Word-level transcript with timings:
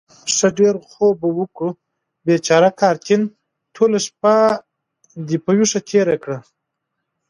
ښه 0.33 0.47
ډېر 0.59 0.75
خوب 0.89 1.13
به 1.21 1.29
وکړو. 1.39 1.69
بېچاره 2.25 2.69
کاترین، 2.79 3.23
ټوله 3.75 3.97
شپه 4.05 4.33
دې 5.27 5.37
په 5.43 5.51
وېښو 5.57 5.79
تېره 5.89 6.15
کړه. 6.23 6.37